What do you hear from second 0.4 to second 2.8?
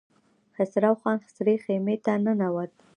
خسرو خان سرې خيمې ته ننوت.